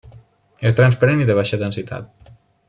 [0.69, 2.33] És transparent i de baixa densitat.